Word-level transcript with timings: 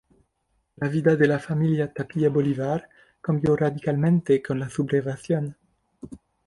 La 0.79 0.87
vida 0.89 1.15
de 1.15 1.27
la 1.27 1.37
familia 1.37 1.93
Tapia 1.93 2.31
Bolívar 2.31 2.89
cambió 3.21 3.55
radicalmente 3.55 4.41
con 4.41 4.57
la 4.59 4.67
sublevación. 4.67 5.55